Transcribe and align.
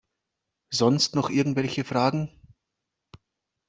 Sonst 0.71 1.13
noch 1.13 1.29
irgendwelche 1.29 1.83
Fragen? 1.83 2.31